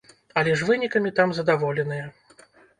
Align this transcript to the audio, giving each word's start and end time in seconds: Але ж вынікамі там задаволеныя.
Але 0.41 0.55
ж 0.61 0.69
вынікамі 0.69 1.13
там 1.21 1.37
задаволеныя. 1.43 2.05